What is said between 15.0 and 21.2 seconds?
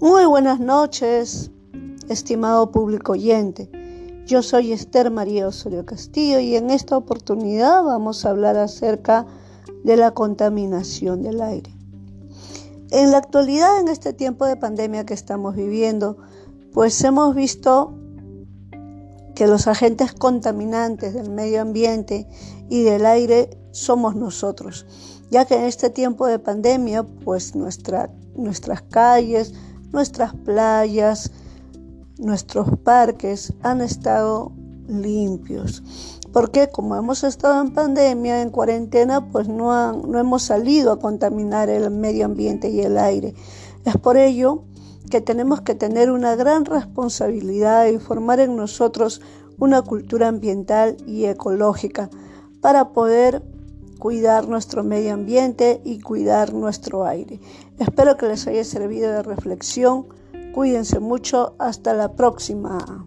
que estamos viviendo, pues hemos visto que los agentes contaminantes